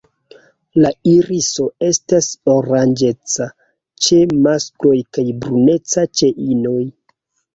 [0.83, 3.47] La iriso estas oranĝeca
[4.05, 6.81] ĉe maskloj kaj bruneca ĉe inoj.